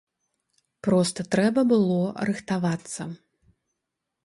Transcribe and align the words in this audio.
Проста 0.87 1.25
трэба 1.35 1.61
было 1.73 1.99
рыхтавацца. 2.31 3.01